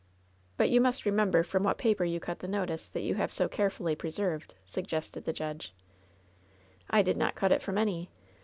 "But 0.57 0.71
you 0.71 0.81
must 0.81 1.05
remember 1.05 1.43
from 1.43 1.61
what 1.61 1.77
paper 1.77 2.03
you 2.03 2.19
cut 2.19 2.39
the 2.39 2.47
notice 2.47 2.89
that 2.89 3.03
you 3.03 3.13
have 3.13 3.31
so 3.31 3.47
carefully 3.47 3.95
preserved,^' 3.95 4.55
sug 4.65 4.87
gested 4.87 5.25
the 5.25 5.31
judge. 5.31 5.75
"I 6.89 7.03
did 7.03 7.17
not 7.17 7.35
cut 7.35 7.51
it 7.51 7.61
from 7.61 7.77
any. 7.77 8.09